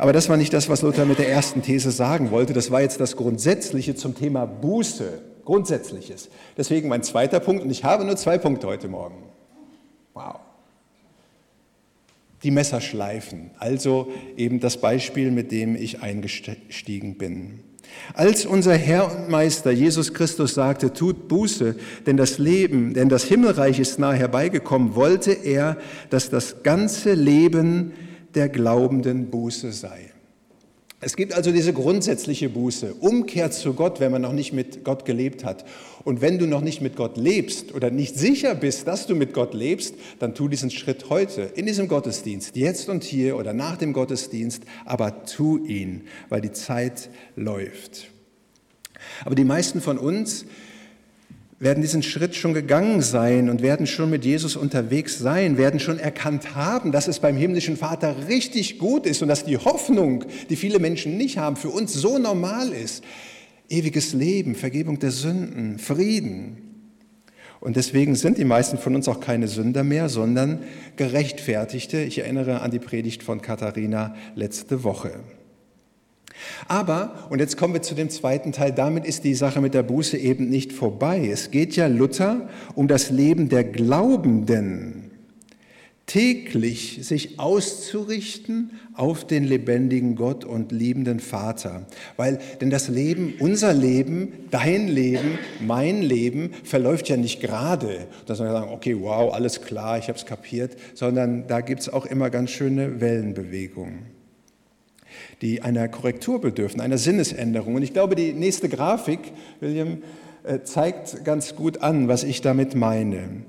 Aber 0.00 0.14
das 0.14 0.30
war 0.30 0.38
nicht 0.38 0.54
das, 0.54 0.70
was 0.70 0.80
Luther 0.80 1.04
mit 1.04 1.18
der 1.18 1.28
ersten 1.28 1.60
These 1.60 1.90
sagen 1.90 2.30
wollte. 2.30 2.54
Das 2.54 2.70
war 2.70 2.80
jetzt 2.80 3.00
das 3.00 3.16
Grundsätzliche 3.16 3.94
zum 3.94 4.14
Thema 4.14 4.46
Buße. 4.46 5.20
Grundsätzliches. 5.44 6.30
Deswegen 6.56 6.88
mein 6.88 7.02
zweiter 7.02 7.38
Punkt, 7.38 7.62
und 7.62 7.68
ich 7.68 7.84
habe 7.84 8.06
nur 8.06 8.16
zwei 8.16 8.38
Punkte 8.38 8.66
heute 8.66 8.88
Morgen. 8.88 9.16
Wow. 10.14 10.36
Die 12.42 12.50
Messerschleifen, 12.50 13.50
also 13.58 14.10
eben 14.38 14.58
das 14.58 14.78
Beispiel, 14.78 15.30
mit 15.30 15.52
dem 15.52 15.76
ich 15.76 16.00
eingestiegen 16.00 17.18
bin. 17.18 17.60
Als 18.14 18.46
unser 18.46 18.76
Herr 18.76 19.14
und 19.14 19.28
Meister 19.28 19.70
Jesus 19.70 20.14
Christus 20.14 20.54
sagte, 20.54 20.94
tut 20.94 21.28
Buße, 21.28 21.76
denn 22.06 22.16
das 22.16 22.38
Leben, 22.38 22.94
denn 22.94 23.10
das 23.10 23.24
Himmelreich 23.24 23.78
ist 23.78 23.98
nahe 23.98 24.16
herbeigekommen, 24.16 24.94
wollte 24.94 25.32
er, 25.32 25.76
dass 26.08 26.30
das 26.30 26.62
ganze 26.62 27.12
Leben 27.12 27.92
der 28.34 28.48
Glaubenden 28.48 29.30
Buße 29.30 29.72
sei. 29.72 30.12
Es 31.02 31.16
gibt 31.16 31.32
also 31.32 31.50
diese 31.50 31.72
grundsätzliche 31.72 32.50
Buße, 32.50 32.92
Umkehr 33.00 33.50
zu 33.50 33.72
Gott, 33.72 34.00
wenn 34.00 34.12
man 34.12 34.20
noch 34.20 34.34
nicht 34.34 34.52
mit 34.52 34.84
Gott 34.84 35.06
gelebt 35.06 35.44
hat. 35.44 35.64
Und 36.04 36.20
wenn 36.20 36.38
du 36.38 36.46
noch 36.46 36.60
nicht 36.60 36.82
mit 36.82 36.94
Gott 36.94 37.16
lebst 37.16 37.74
oder 37.74 37.90
nicht 37.90 38.18
sicher 38.18 38.54
bist, 38.54 38.86
dass 38.86 39.06
du 39.06 39.14
mit 39.14 39.32
Gott 39.32 39.54
lebst, 39.54 39.94
dann 40.18 40.34
tu 40.34 40.46
diesen 40.46 40.70
Schritt 40.70 41.08
heute, 41.08 41.42
in 41.54 41.64
diesem 41.64 41.88
Gottesdienst, 41.88 42.54
jetzt 42.54 42.90
und 42.90 43.02
hier 43.02 43.38
oder 43.38 43.54
nach 43.54 43.78
dem 43.78 43.94
Gottesdienst, 43.94 44.64
aber 44.84 45.24
tu 45.24 45.64
ihn, 45.64 46.02
weil 46.28 46.42
die 46.42 46.52
Zeit 46.52 47.08
läuft. 47.34 48.08
Aber 49.24 49.34
die 49.34 49.44
meisten 49.44 49.80
von 49.80 49.96
uns 49.96 50.44
werden 51.60 51.82
diesen 51.82 52.02
Schritt 52.02 52.34
schon 52.34 52.54
gegangen 52.54 53.02
sein 53.02 53.50
und 53.50 53.60
werden 53.60 53.86
schon 53.86 54.08
mit 54.08 54.24
Jesus 54.24 54.56
unterwegs 54.56 55.18
sein, 55.18 55.58
werden 55.58 55.78
schon 55.78 55.98
erkannt 55.98 56.54
haben, 56.54 56.90
dass 56.90 57.06
es 57.06 57.18
beim 57.18 57.36
himmlischen 57.36 57.76
Vater 57.76 58.28
richtig 58.28 58.78
gut 58.78 59.04
ist 59.04 59.20
und 59.20 59.28
dass 59.28 59.44
die 59.44 59.58
Hoffnung, 59.58 60.24
die 60.48 60.56
viele 60.56 60.78
Menschen 60.78 61.18
nicht 61.18 61.36
haben, 61.36 61.56
für 61.56 61.68
uns 61.68 61.92
so 61.92 62.18
normal 62.18 62.72
ist. 62.72 63.04
Ewiges 63.68 64.14
Leben, 64.14 64.54
Vergebung 64.54 64.98
der 64.98 65.10
Sünden, 65.10 65.78
Frieden. 65.78 66.56
Und 67.60 67.76
deswegen 67.76 68.14
sind 68.14 68.38
die 68.38 68.46
meisten 68.46 68.78
von 68.78 68.94
uns 68.94 69.06
auch 69.06 69.20
keine 69.20 69.46
Sünder 69.46 69.84
mehr, 69.84 70.08
sondern 70.08 70.62
Gerechtfertigte. 70.96 72.00
Ich 72.00 72.18
erinnere 72.18 72.62
an 72.62 72.70
die 72.70 72.78
Predigt 72.78 73.22
von 73.22 73.42
Katharina 73.42 74.16
letzte 74.34 74.82
Woche. 74.82 75.20
Aber, 76.68 77.26
und 77.30 77.38
jetzt 77.38 77.56
kommen 77.56 77.74
wir 77.74 77.82
zu 77.82 77.94
dem 77.94 78.10
zweiten 78.10 78.52
Teil, 78.52 78.72
damit 78.72 79.04
ist 79.04 79.24
die 79.24 79.34
Sache 79.34 79.60
mit 79.60 79.74
der 79.74 79.82
Buße 79.82 80.16
eben 80.16 80.48
nicht 80.48 80.72
vorbei. 80.72 81.28
Es 81.30 81.50
geht 81.50 81.76
ja 81.76 81.86
Luther 81.86 82.48
um 82.74 82.88
das 82.88 83.10
Leben 83.10 83.48
der 83.48 83.64
Glaubenden, 83.64 85.10
täglich 86.06 86.98
sich 87.02 87.38
auszurichten 87.38 88.72
auf 88.94 89.24
den 89.24 89.44
lebendigen 89.44 90.16
Gott 90.16 90.44
und 90.44 90.72
liebenden 90.72 91.20
Vater. 91.20 91.86
Weil, 92.16 92.40
denn 92.60 92.68
das 92.68 92.88
Leben, 92.88 93.34
unser 93.38 93.72
Leben, 93.72 94.32
dein 94.50 94.88
Leben, 94.88 95.38
mein 95.60 96.02
Leben 96.02 96.50
verläuft 96.64 97.08
ja 97.08 97.16
nicht 97.16 97.40
gerade, 97.40 98.08
dass 98.26 98.40
wir 98.40 98.50
sagen, 98.50 98.72
okay, 98.72 98.96
wow, 98.98 99.32
alles 99.32 99.62
klar, 99.62 99.98
ich 99.98 100.08
habe 100.08 100.18
es 100.18 100.26
kapiert, 100.26 100.76
sondern 100.94 101.46
da 101.46 101.60
gibt 101.60 101.82
es 101.82 101.88
auch 101.88 102.06
immer 102.06 102.28
ganz 102.28 102.50
schöne 102.50 103.00
Wellenbewegungen 103.00 104.19
die 105.42 105.62
einer 105.62 105.88
Korrektur 105.88 106.40
bedürfen, 106.40 106.80
einer 106.80 106.98
Sinnesänderung. 106.98 107.74
Und 107.74 107.82
ich 107.82 107.92
glaube, 107.92 108.14
die 108.14 108.32
nächste 108.32 108.68
Grafik, 108.68 109.20
William, 109.60 109.98
äh, 110.44 110.60
zeigt 110.64 111.24
ganz 111.24 111.54
gut 111.54 111.82
an, 111.82 112.08
was 112.08 112.24
ich 112.24 112.40
damit 112.40 112.74
meine. 112.74 113.42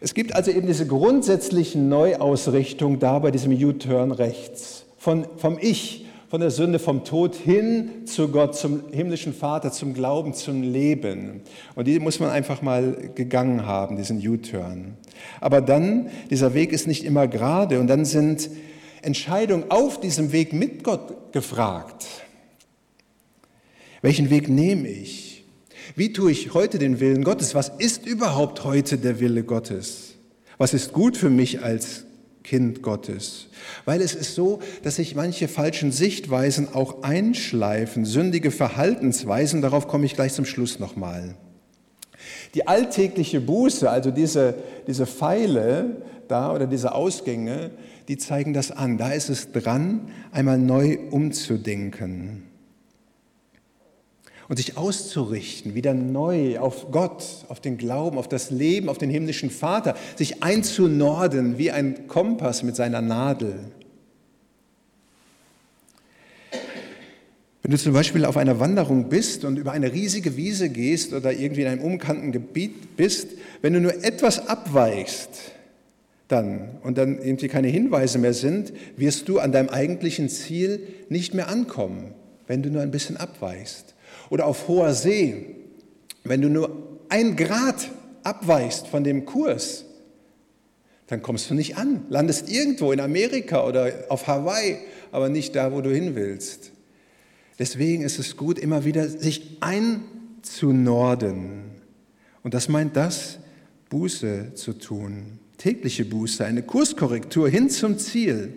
Es 0.00 0.14
gibt 0.14 0.34
also 0.34 0.50
eben 0.50 0.66
diese 0.66 0.86
grundsätzliche 0.86 1.78
Neuausrichtung 1.78 2.98
da 2.98 3.20
bei 3.20 3.30
diesem 3.30 3.52
U-Turn 3.52 4.10
rechts, 4.10 4.84
von, 4.98 5.26
vom 5.36 5.58
Ich, 5.60 6.06
von 6.28 6.40
der 6.40 6.50
Sünde, 6.50 6.78
vom 6.78 7.04
Tod 7.04 7.36
hin 7.36 8.06
zu 8.06 8.28
Gott, 8.28 8.56
zum 8.56 8.84
himmlischen 8.90 9.34
Vater, 9.34 9.70
zum 9.70 9.94
Glauben, 9.94 10.34
zum 10.34 10.62
Leben. 10.62 11.42
Und 11.74 11.86
die 11.86 12.00
muss 12.00 12.20
man 12.20 12.30
einfach 12.30 12.62
mal 12.62 13.10
gegangen 13.14 13.66
haben, 13.66 13.96
diesen 13.96 14.18
U-Turn. 14.26 14.94
Aber 15.40 15.60
dann, 15.60 16.08
dieser 16.30 16.54
Weg 16.54 16.72
ist 16.72 16.86
nicht 16.86 17.04
immer 17.04 17.28
gerade 17.28 17.78
und 17.78 17.86
dann 17.86 18.04
sind 18.04 18.48
Entscheidung 19.02 19.70
auf 19.70 20.00
diesem 20.00 20.32
Weg 20.32 20.52
mit 20.52 20.84
Gott 20.84 21.32
gefragt. 21.32 22.06
Welchen 24.00 24.30
Weg 24.30 24.48
nehme 24.48 24.88
ich? 24.88 25.44
Wie 25.94 26.12
tue 26.12 26.32
ich 26.32 26.54
heute 26.54 26.78
den 26.78 27.00
Willen 27.00 27.24
Gottes? 27.24 27.54
Was 27.54 27.68
ist 27.68 28.06
überhaupt 28.06 28.64
heute 28.64 28.98
der 28.98 29.20
Wille 29.20 29.44
Gottes? 29.44 30.14
Was 30.58 30.74
ist 30.74 30.92
gut 30.92 31.16
für 31.16 31.30
mich 31.30 31.62
als 31.62 32.04
Kind 32.42 32.82
Gottes? 32.82 33.48
Weil 33.84 34.00
es 34.00 34.14
ist 34.14 34.34
so, 34.34 34.60
dass 34.82 34.96
sich 34.96 35.14
manche 35.14 35.48
falschen 35.48 35.92
Sichtweisen 35.92 36.74
auch 36.74 37.02
einschleifen, 37.02 38.04
sündige 38.04 38.50
Verhaltensweisen, 38.50 39.62
darauf 39.62 39.88
komme 39.88 40.06
ich 40.06 40.14
gleich 40.14 40.32
zum 40.32 40.44
Schluss 40.44 40.78
nochmal. 40.78 41.34
Die 42.54 42.66
alltägliche 42.66 43.40
Buße, 43.40 43.90
also 43.90 44.10
diese, 44.10 44.54
diese 44.86 45.06
Pfeile 45.06 46.02
da 46.28 46.52
oder 46.52 46.66
diese 46.66 46.94
Ausgänge, 46.94 47.70
die 48.08 48.18
zeigen 48.18 48.52
das 48.52 48.70
an. 48.70 48.98
Da 48.98 49.12
ist 49.12 49.28
es 49.28 49.52
dran, 49.52 50.08
einmal 50.32 50.58
neu 50.58 50.98
umzudenken 51.10 52.44
und 54.52 54.56
sich 54.56 54.76
auszurichten, 54.76 55.74
wieder 55.74 55.94
neu 55.94 56.58
auf 56.58 56.90
Gott, 56.90 57.24
auf 57.48 57.60
den 57.60 57.78
Glauben, 57.78 58.18
auf 58.18 58.28
das 58.28 58.50
Leben, 58.50 58.90
auf 58.90 58.98
den 58.98 59.08
himmlischen 59.08 59.48
Vater, 59.48 59.96
sich 60.16 60.42
einzunorden 60.42 61.56
wie 61.56 61.70
ein 61.70 62.06
Kompass 62.06 62.62
mit 62.62 62.76
seiner 62.76 63.00
Nadel. 63.00 63.58
Wenn 67.62 67.70
du 67.70 67.78
zum 67.78 67.94
Beispiel 67.94 68.26
auf 68.26 68.36
einer 68.36 68.60
Wanderung 68.60 69.08
bist 69.08 69.46
und 69.46 69.56
über 69.56 69.72
eine 69.72 69.90
riesige 69.90 70.36
Wiese 70.36 70.68
gehst 70.68 71.14
oder 71.14 71.32
irgendwie 71.32 71.62
in 71.62 71.68
einem 71.68 71.80
umkannten 71.80 72.30
Gebiet 72.30 72.96
bist, 72.96 73.28
wenn 73.62 73.72
du 73.72 73.80
nur 73.80 74.04
etwas 74.04 74.48
abweichst, 74.48 75.30
dann 76.28 76.78
und 76.82 76.98
dann 76.98 77.20
irgendwie 77.20 77.48
keine 77.48 77.68
Hinweise 77.68 78.18
mehr 78.18 78.34
sind, 78.34 78.72
wirst 78.96 79.28
du 79.28 79.38
an 79.38 79.52
deinem 79.52 79.68
eigentlichen 79.68 80.28
Ziel 80.28 80.86
nicht 81.08 81.34
mehr 81.34 81.48
ankommen, 81.48 82.14
wenn 82.46 82.62
du 82.62 82.70
nur 82.70 82.82
ein 82.82 82.90
bisschen 82.90 83.16
abweichst. 83.16 83.94
Oder 84.30 84.46
auf 84.46 84.68
hoher 84.68 84.94
See, 84.94 85.56
wenn 86.24 86.40
du 86.40 86.48
nur 86.48 87.00
ein 87.08 87.36
Grad 87.36 87.90
abweichst 88.22 88.86
von 88.86 89.04
dem 89.04 89.26
Kurs, 89.26 89.84
dann 91.08 91.20
kommst 91.20 91.50
du 91.50 91.54
nicht 91.54 91.76
an, 91.76 92.06
landest 92.08 92.50
irgendwo 92.50 92.92
in 92.92 93.00
Amerika 93.00 93.66
oder 93.66 93.92
auf 94.08 94.26
Hawaii, 94.26 94.78
aber 95.10 95.28
nicht 95.28 95.54
da, 95.54 95.72
wo 95.72 95.82
du 95.82 95.92
hin 95.92 96.14
willst. 96.14 96.70
Deswegen 97.58 98.02
ist 98.02 98.18
es 98.18 98.38
gut, 98.38 98.58
immer 98.58 98.86
wieder 98.86 99.06
sich 99.08 99.58
einzunorden. 99.60 101.64
Und 102.42 102.54
das 102.54 102.68
meint 102.68 102.96
das, 102.96 103.38
Buße 103.90 104.54
zu 104.54 104.72
tun 104.72 105.38
tägliche 105.62 106.04
Buße, 106.04 106.44
eine 106.44 106.62
Kurskorrektur 106.62 107.48
hin 107.48 107.70
zum 107.70 107.96
Ziel. 107.96 108.52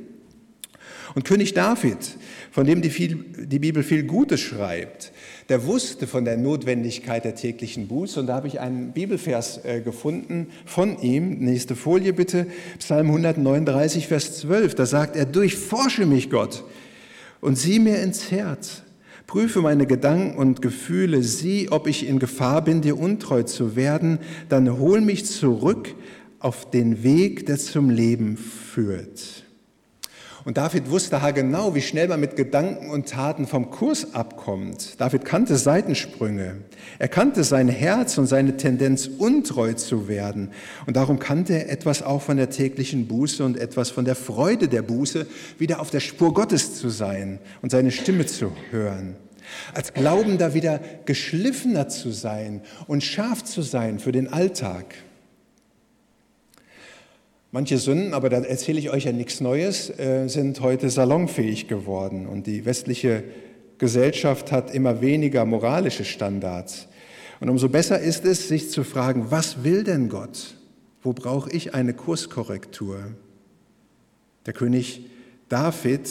Und 1.13 1.23
König 1.23 1.53
David, 1.53 1.97
von 2.51 2.65
dem 2.65 2.81
die, 2.81 2.89
viel, 2.89 3.15
die, 3.15 3.59
Bibel 3.59 3.83
viel 3.83 4.03
Gutes 4.03 4.41
schreibt, 4.41 5.13
der 5.47 5.65
wusste 5.65 6.07
von 6.07 6.25
der 6.25 6.35
Notwendigkeit 6.35 7.23
der 7.23 7.35
täglichen 7.35 7.87
Buße. 7.87 8.19
Und 8.19 8.27
da 8.27 8.33
habe 8.33 8.47
ich 8.47 8.59
einen 8.59 8.91
Bibelvers 8.91 9.63
äh, 9.63 9.81
gefunden 9.81 10.47
von 10.65 10.99
ihm. 11.01 11.37
Nächste 11.39 11.75
Folie 11.75 12.11
bitte. 12.11 12.47
Psalm 12.79 13.07
139, 13.07 14.07
Vers 14.07 14.39
12. 14.39 14.75
Da 14.75 14.85
sagt 14.85 15.15
er, 15.15 15.25
durchforsche 15.25 16.05
mich 16.05 16.29
Gott 16.29 16.63
und 17.39 17.55
sieh 17.57 17.79
mir 17.79 18.01
ins 18.01 18.31
Herz. 18.31 18.81
Prüfe 19.27 19.61
meine 19.61 19.85
Gedanken 19.85 20.37
und 20.37 20.61
Gefühle, 20.61 21.23
sieh, 21.23 21.69
ob 21.69 21.87
ich 21.87 22.07
in 22.07 22.19
Gefahr 22.19 22.63
bin, 22.63 22.81
dir 22.81 22.99
untreu 22.99 23.43
zu 23.43 23.75
werden. 23.75 24.19
Dann 24.49 24.79
hol 24.79 25.01
mich 25.01 25.25
zurück 25.25 25.95
auf 26.45 26.69
den 26.69 27.01
Weg, 27.01 27.47
der 27.47 27.57
zum 27.57 27.89
Leben 27.89 28.37
führt. 28.37 29.43
Und 30.43 30.57
David 30.57 30.91
wusste 30.91 31.23
haargenau, 31.23 31.73
wie 31.73 31.81
schnell 31.81 32.07
man 32.07 32.19
mit 32.19 32.35
Gedanken 32.35 32.91
und 32.91 33.09
Taten 33.09 33.47
vom 33.47 33.71
Kurs 33.71 34.13
abkommt. 34.13 35.01
David 35.01 35.25
kannte 35.25 35.57
Seitensprünge. 35.57 36.57
Er 36.99 37.07
kannte 37.07 37.43
sein 37.43 37.67
Herz 37.67 38.19
und 38.19 38.27
seine 38.27 38.57
Tendenz, 38.57 39.07
untreu 39.07 39.73
zu 39.73 40.07
werden. 40.07 40.51
Und 40.85 40.97
darum 40.97 41.17
kannte 41.17 41.53
er 41.53 41.71
etwas 41.71 42.03
auch 42.03 42.21
von 42.21 42.37
der 42.37 42.51
täglichen 42.51 43.07
Buße 43.07 43.43
und 43.43 43.57
etwas 43.57 43.89
von 43.89 44.05
der 44.05 44.15
Freude 44.15 44.67
der 44.67 44.83
Buße, 44.83 45.25
wieder 45.57 45.79
auf 45.79 45.89
der 45.89 45.99
Spur 45.99 46.31
Gottes 46.35 46.75
zu 46.75 46.89
sein 46.89 47.39
und 47.63 47.71
seine 47.71 47.89
Stimme 47.89 48.27
zu 48.27 48.51
hören. 48.69 49.15
Als 49.73 49.93
Glaubender 49.95 50.53
wieder 50.53 50.79
geschliffener 51.05 51.89
zu 51.89 52.11
sein 52.11 52.61
und 52.85 53.03
scharf 53.03 53.43
zu 53.43 53.63
sein 53.63 53.97
für 53.97 54.11
den 54.11 54.31
Alltag. 54.31 54.93
Manche 57.55 57.77
Sünden, 57.77 58.13
aber 58.13 58.27
da 58.27 58.41
erzähle 58.41 58.79
ich 58.79 58.89
euch 58.89 59.05
ja 59.05 59.13
nichts 59.13 59.39
Neues, 59.39 59.89
äh, 59.89 60.27
sind 60.27 60.59
heute 60.59 60.89
salonfähig 60.89 61.69
geworden 61.69 62.27
und 62.27 62.47
die 62.47 62.65
westliche 62.65 63.23
Gesellschaft 63.77 64.51
hat 64.51 64.75
immer 64.75 64.99
weniger 64.99 65.45
moralische 65.45 66.03
Standards. 66.03 66.89
Und 67.39 67.47
umso 67.47 67.69
besser 67.69 67.97
ist 67.97 68.25
es, 68.25 68.49
sich 68.49 68.71
zu 68.71 68.83
fragen, 68.83 69.27
was 69.31 69.63
will 69.63 69.85
denn 69.85 70.09
Gott? 70.09 70.55
Wo 71.01 71.13
brauche 71.13 71.49
ich 71.49 71.73
eine 71.73 71.93
Kurskorrektur? 71.93 73.13
Der 74.45 74.51
König 74.51 75.05
David 75.47 76.09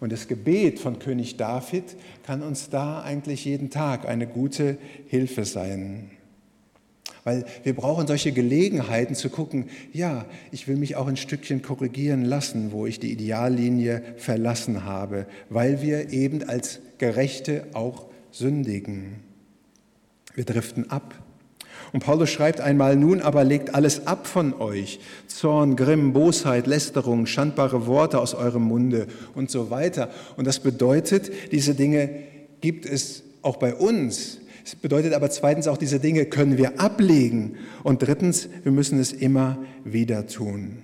Und 0.00 0.10
das 0.10 0.26
Gebet 0.26 0.78
von 0.78 0.98
König 0.98 1.36
David 1.36 1.84
kann 2.24 2.40
uns 2.40 2.70
da 2.70 3.02
eigentlich 3.02 3.44
jeden 3.44 3.68
Tag 3.68 4.08
eine 4.08 4.26
gute 4.26 4.78
Hilfe 5.08 5.44
sein. 5.44 6.12
Weil 7.24 7.44
wir 7.64 7.74
brauchen 7.74 8.06
solche 8.06 8.32
Gelegenheiten 8.32 9.14
zu 9.14 9.30
gucken, 9.30 9.66
ja, 9.92 10.24
ich 10.52 10.68
will 10.68 10.76
mich 10.76 10.96
auch 10.96 11.06
ein 11.06 11.16
Stückchen 11.16 11.62
korrigieren 11.62 12.24
lassen, 12.24 12.72
wo 12.72 12.86
ich 12.86 13.00
die 13.00 13.12
Ideallinie 13.12 14.02
verlassen 14.16 14.84
habe, 14.84 15.26
weil 15.50 15.82
wir 15.82 16.10
eben 16.10 16.48
als 16.48 16.80
Gerechte 16.98 17.66
auch 17.72 18.06
sündigen. 18.30 19.16
Wir 20.34 20.44
driften 20.44 20.90
ab. 20.90 21.14
Und 21.92 22.04
Paulus 22.04 22.30
schreibt 22.30 22.60
einmal, 22.60 22.96
nun 22.96 23.22
aber 23.22 23.44
legt 23.44 23.74
alles 23.74 24.06
ab 24.06 24.26
von 24.26 24.54
euch, 24.54 25.00
Zorn, 25.26 25.76
Grimm, 25.76 26.12
Bosheit, 26.12 26.66
Lästerung, 26.66 27.26
schandbare 27.26 27.86
Worte 27.86 28.20
aus 28.20 28.34
eurem 28.34 28.62
Munde 28.62 29.06
und 29.34 29.50
so 29.50 29.70
weiter. 29.70 30.10
Und 30.36 30.46
das 30.46 30.60
bedeutet, 30.60 31.30
diese 31.52 31.74
Dinge 31.74 32.10
gibt 32.60 32.84
es 32.84 33.22
auch 33.42 33.56
bei 33.56 33.74
uns. 33.74 34.38
Es 34.68 34.76
bedeutet 34.76 35.14
aber 35.14 35.30
zweitens 35.30 35.66
auch, 35.66 35.78
diese 35.78 35.98
Dinge 35.98 36.26
können 36.26 36.58
wir 36.58 36.78
ablegen. 36.78 37.56
Und 37.84 38.02
drittens, 38.02 38.50
wir 38.64 38.70
müssen 38.70 38.98
es 38.98 39.14
immer 39.14 39.56
wieder 39.82 40.26
tun. 40.26 40.82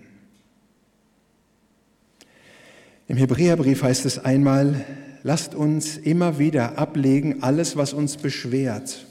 Im 3.09 3.19
Hebräerbrief 3.19 3.83
heißt 3.83 4.07
es 4.07 4.19
einmal, 4.19 4.87
lasst 5.23 5.55
uns 5.55 5.99
immer 5.99 6.39
wieder 6.39 6.79
ablegen 6.79 7.43
alles, 7.43 7.77
was 7.77 7.93
uns 7.93 8.17
beschwert 8.17 9.05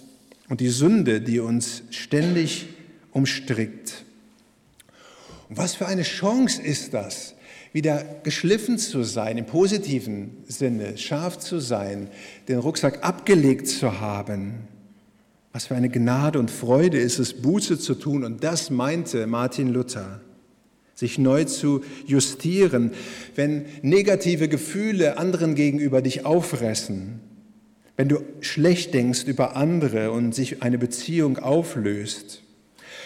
und 0.49 0.59
die 0.59 0.69
Sünde, 0.69 1.21
die 1.21 1.39
uns 1.39 1.83
ständig 1.91 2.69
umstrickt. 3.11 4.05
Und 5.49 5.57
was 5.59 5.75
für 5.75 5.85
eine 5.85 6.01
Chance 6.01 6.59
ist 6.59 6.95
das, 6.95 7.32
wieder 7.73 8.05
geschliffen 8.23 8.77
zu 8.77 9.03
sein, 9.03 9.37
im 9.37 9.45
positiven 9.45 10.37
Sinne, 10.47 10.97
scharf 10.97 11.39
zu 11.39 11.59
sein, 11.59 12.07
den 12.47 12.59
Rucksack 12.59 13.03
abgelegt 13.03 13.67
zu 13.67 13.99
haben. 13.99 14.67
Was 15.51 15.65
für 15.65 15.75
eine 15.75 15.89
Gnade 15.89 16.39
und 16.39 16.51
Freude 16.51 16.99
ist 16.99 17.19
es, 17.19 17.33
Buße 17.33 17.79
zu 17.79 17.95
tun. 17.95 18.23
Und 18.23 18.43
das 18.43 18.69
meinte 18.69 19.25
Martin 19.25 19.69
Luther, 19.69 20.21
sich 20.93 21.17
neu 21.17 21.45
zu 21.45 21.83
justieren, 22.05 22.91
wenn 23.35 23.65
negative 23.81 24.47
Gefühle 24.47 25.17
anderen 25.17 25.55
gegenüber 25.55 26.03
dich 26.03 26.25
auffressen, 26.25 27.19
wenn 27.97 28.07
du 28.07 28.19
schlecht 28.41 28.93
denkst 28.93 29.23
über 29.25 29.55
andere 29.55 30.11
und 30.11 30.33
sich 30.35 30.61
eine 30.61 30.77
Beziehung 30.77 31.37
auflöst, 31.39 32.42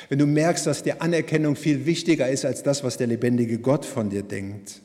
wenn 0.09 0.19
du 0.19 0.25
merkst, 0.25 0.65
dass 0.65 0.83
dir 0.83 1.01
Anerkennung 1.01 1.55
viel 1.55 1.85
wichtiger 1.85 2.29
ist 2.29 2.45
als 2.45 2.63
das, 2.63 2.83
was 2.83 2.97
der 2.97 3.07
lebendige 3.07 3.59
Gott 3.59 3.85
von 3.85 4.09
dir 4.09 4.23
denkt, 4.23 4.81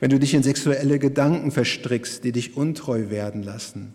wenn 0.00 0.10
du 0.10 0.18
dich 0.18 0.34
in 0.34 0.42
sexuelle 0.42 0.98
Gedanken 0.98 1.50
verstrickst, 1.50 2.24
die 2.24 2.32
dich 2.32 2.56
untreu 2.56 3.10
werden 3.10 3.42
lassen, 3.42 3.94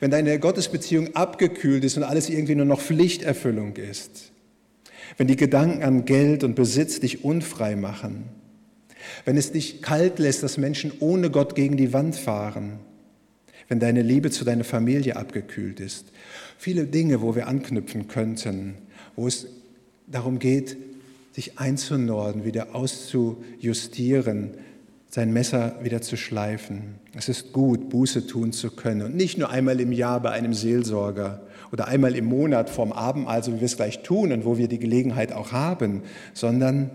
wenn 0.00 0.10
deine 0.10 0.38
Gottesbeziehung 0.38 1.14
abgekühlt 1.14 1.84
ist 1.84 1.96
und 1.96 2.02
alles 2.02 2.28
irgendwie 2.28 2.54
nur 2.54 2.66
noch 2.66 2.80
Pflichterfüllung 2.80 3.76
ist, 3.76 4.32
wenn 5.16 5.26
die 5.26 5.36
Gedanken 5.36 5.82
an 5.82 6.04
Geld 6.04 6.44
und 6.44 6.54
Besitz 6.54 7.00
dich 7.00 7.24
unfrei 7.24 7.76
machen, 7.76 8.24
wenn 9.24 9.36
es 9.36 9.52
dich 9.52 9.82
kalt 9.82 10.18
lässt, 10.18 10.42
dass 10.42 10.58
Menschen 10.58 10.92
ohne 11.00 11.30
Gott 11.30 11.54
gegen 11.54 11.76
die 11.76 11.92
Wand 11.92 12.16
fahren, 12.16 12.80
wenn 13.68 13.80
deine 13.80 14.02
Liebe 14.02 14.30
zu 14.30 14.44
deiner 14.44 14.64
Familie 14.64 15.16
abgekühlt 15.16 15.80
ist. 15.80 16.12
Viele 16.58 16.84
Dinge, 16.84 17.22
wo 17.22 17.34
wir 17.34 17.46
anknüpfen 17.46 18.08
könnten, 18.08 18.74
wo 19.16 19.26
es 19.26 19.46
darum 20.10 20.38
geht, 20.38 20.76
sich 21.32 21.58
einzunorden, 21.58 22.44
wieder 22.44 22.74
auszujustieren, 22.74 24.50
sein 25.08 25.32
Messer 25.32 25.78
wieder 25.82 26.02
zu 26.02 26.16
schleifen. 26.16 26.96
Es 27.14 27.28
ist 27.28 27.52
gut, 27.52 27.88
Buße 27.88 28.26
tun 28.26 28.52
zu 28.52 28.70
können 28.70 29.02
und 29.02 29.16
nicht 29.16 29.38
nur 29.38 29.50
einmal 29.50 29.80
im 29.80 29.92
Jahr 29.92 30.20
bei 30.20 30.30
einem 30.30 30.54
Seelsorger 30.54 31.42
oder 31.72 31.88
einmal 31.88 32.14
im 32.14 32.26
Monat 32.26 32.70
vorm 32.70 32.92
Abendmahl, 32.92 33.42
so 33.42 33.52
wie 33.52 33.60
wir 33.60 33.66
es 33.66 33.76
gleich 33.76 34.02
tun 34.02 34.32
und 34.32 34.44
wo 34.44 34.58
wir 34.58 34.68
die 34.68 34.78
Gelegenheit 34.78 35.32
auch 35.32 35.52
haben, 35.52 36.02
sondern 36.32 36.90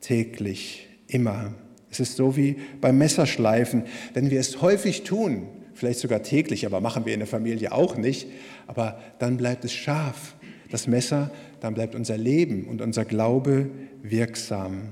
täglich, 0.00 0.88
immer. 1.06 1.54
Es 1.90 2.00
ist 2.00 2.16
so 2.16 2.36
wie 2.36 2.56
beim 2.80 2.98
Messerschleifen. 2.98 3.84
Wenn 4.14 4.30
wir 4.30 4.40
es 4.40 4.60
häufig 4.62 5.04
tun, 5.04 5.46
vielleicht 5.74 6.00
sogar 6.00 6.22
täglich, 6.22 6.66
aber 6.66 6.80
machen 6.80 7.04
wir 7.04 7.14
in 7.14 7.20
der 7.20 7.28
Familie 7.28 7.72
auch 7.72 7.96
nicht, 7.96 8.26
aber 8.66 8.98
dann 9.18 9.36
bleibt 9.36 9.64
es 9.64 9.72
scharf, 9.72 10.34
das 10.72 10.86
Messer, 10.86 11.30
dann 11.60 11.74
bleibt 11.74 11.94
unser 11.94 12.16
Leben 12.16 12.66
und 12.66 12.80
unser 12.80 13.04
Glaube 13.04 13.70
wirksam 14.02 14.88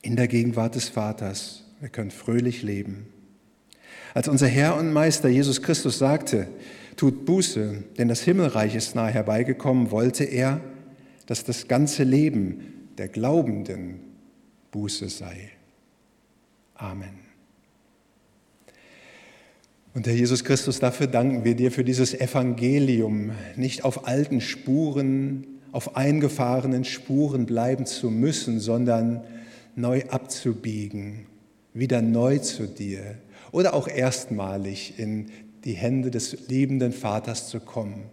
in 0.00 0.16
der 0.16 0.28
Gegenwart 0.28 0.74
des 0.74 0.88
Vaters. 0.88 1.64
Wir 1.80 1.88
können 1.88 2.10
fröhlich 2.10 2.62
leben. 2.62 3.06
Als 4.14 4.28
unser 4.28 4.46
Herr 4.46 4.76
und 4.76 4.92
Meister 4.92 5.28
Jesus 5.28 5.62
Christus 5.62 5.98
sagte, 5.98 6.48
tut 6.96 7.24
Buße, 7.24 7.84
denn 7.98 8.08
das 8.08 8.22
Himmelreich 8.22 8.74
ist 8.74 8.94
nahe 8.94 9.12
herbeigekommen, 9.12 9.90
wollte 9.90 10.24
er, 10.24 10.60
dass 11.26 11.44
das 11.44 11.68
ganze 11.68 12.04
Leben 12.04 12.90
der 12.98 13.08
Glaubenden 13.08 14.00
Buße 14.70 15.08
sei. 15.08 15.50
Amen. 16.74 17.21
Und 19.94 20.06
Herr 20.06 20.14
Jesus 20.14 20.42
Christus, 20.42 20.78
dafür 20.78 21.06
danken 21.06 21.44
wir 21.44 21.54
dir 21.54 21.70
für 21.70 21.84
dieses 21.84 22.14
Evangelium, 22.14 23.32
nicht 23.56 23.84
auf 23.84 24.06
alten 24.06 24.40
Spuren, 24.40 25.46
auf 25.70 25.96
eingefahrenen 25.96 26.84
Spuren 26.84 27.44
bleiben 27.44 27.84
zu 27.84 28.10
müssen, 28.10 28.58
sondern 28.58 29.22
neu 29.76 30.02
abzubiegen, 30.08 31.26
wieder 31.74 32.00
neu 32.00 32.38
zu 32.38 32.66
dir 32.66 33.16
oder 33.52 33.74
auch 33.74 33.86
erstmalig 33.86 34.98
in 34.98 35.26
die 35.64 35.74
Hände 35.74 36.10
des 36.10 36.48
liebenden 36.48 36.92
Vaters 36.92 37.48
zu 37.48 37.60
kommen. 37.60 38.04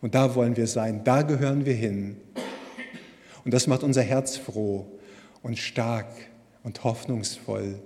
Und 0.00 0.16
da 0.16 0.34
wollen 0.34 0.56
wir 0.56 0.66
sein, 0.66 1.02
da 1.04 1.22
gehören 1.22 1.64
wir 1.64 1.74
hin. 1.74 2.16
Und 3.44 3.54
das 3.54 3.68
macht 3.68 3.84
unser 3.84 4.02
Herz 4.02 4.36
froh 4.36 4.86
und 5.42 5.56
stark 5.56 6.08
und 6.64 6.82
hoffnungsvoll. 6.82 7.76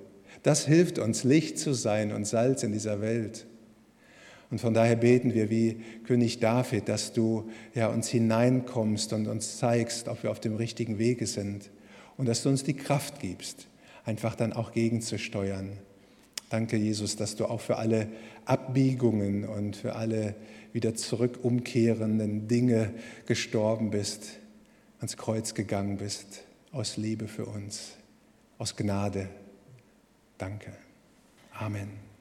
Das 0.43 0.67
hilft 0.67 0.99
uns, 0.99 1.25
Licht 1.25 1.59
zu 1.59 1.73
sein 1.73 2.13
und 2.13 2.27
Salz 2.27 2.63
in 2.63 2.73
dieser 2.73 3.01
Welt. 3.01 3.47
Und 4.51 4.61
von 4.61 4.75
daher 4.75 4.97
beten 4.97 5.33
wir 5.33 5.49
wie 5.49 5.81
König 6.05 6.39
David, 6.39 6.89
dass 6.89 7.13
du 7.13 7.49
ja, 7.75 7.87
uns 7.89 8.09
hineinkommst 8.09 9.13
und 9.15 9.27
uns 9.27 9.57
zeigst, 9.57 10.09
ob 10.09 10.23
wir 10.23 10.31
auf 10.31 10.41
dem 10.41 10.57
richtigen 10.57 10.99
Wege 10.99 11.27
sind 11.27 11.71
und 12.19 12.27
dass 12.27 12.43
du 12.43 12.51
uns 12.51 12.63
die 12.63 12.75
Kraft 12.75 13.19
gibst, 13.21 13.69
einfach 14.05 14.35
dann 14.35 14.53
auch 14.53 14.73
gegenzusteuern. 14.73 15.71
Danke, 16.51 16.77
Jesus, 16.77 17.17
dass 17.17 17.35
du 17.35 17.47
auch 17.47 17.63
für 17.63 17.79
alle 17.79 18.09
Abbiegungen 18.45 19.47
und 19.47 19.75
für 19.75 19.95
alle 19.95 20.35
wieder 20.75 20.95
zurück 20.95 21.39
umkehrenden 21.43 22.47
Dinge 22.47 22.93
gestorben 23.25 23.89
bist, 23.89 24.39
ans 24.99 25.17
Kreuz 25.17 25.55
gegangen 25.55 25.97
bist, 25.97 26.45
aus 26.73 26.99
Liebe 26.99 27.27
für 27.27 27.47
uns, 27.47 27.93
aus 28.59 28.77
Gnade. 28.77 29.31
Danke. 30.43 30.73
Amen. 31.55 32.12